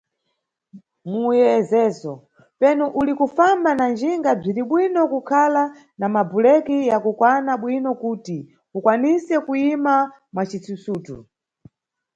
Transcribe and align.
Muyezezo: 1.09 2.13
Penu 2.59 2.85
uli 2.99 3.13
kufamba 3.19 3.69
na 3.79 3.85
njinga 3.93 4.29
bziribwino 4.39 5.01
kukhala 5.11 5.63
na 5.99 6.07
mabhuleki 6.15 6.77
ya 6.91 6.97
kukwana 7.03 7.51
bwino 7.61 7.91
kuti 8.01 8.37
ukwanise 8.77 9.35
kuyima 9.45 9.93
mwa 10.33 10.43
cisusutu. 10.49 11.17